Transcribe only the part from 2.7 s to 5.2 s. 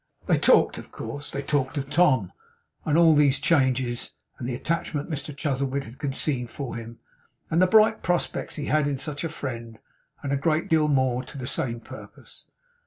and all these changes and the attachment